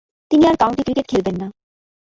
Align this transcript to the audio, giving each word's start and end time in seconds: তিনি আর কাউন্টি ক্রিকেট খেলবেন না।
তিনি 0.31 0.43
আর 0.47 0.55
কাউন্টি 0.61 0.81
ক্রিকেট 0.85 1.05
খেলবেন 1.11 1.35
না। 1.41 1.47